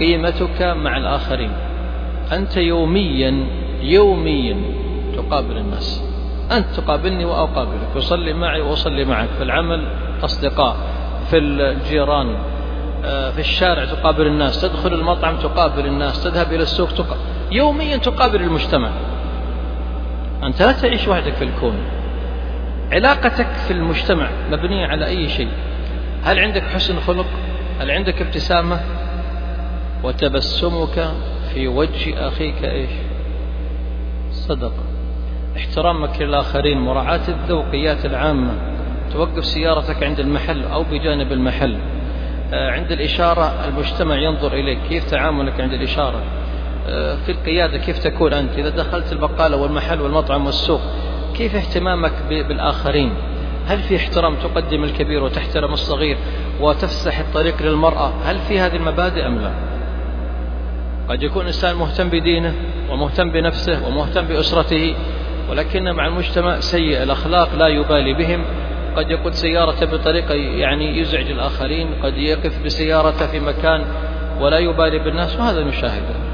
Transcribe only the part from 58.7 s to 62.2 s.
المبادئ أم لا؟ قد يكون إنسان مهتم